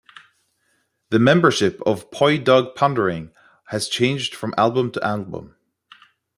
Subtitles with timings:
[1.11, 3.29] The membership of Poi Dog Pondering
[3.67, 5.55] has changed from album to album.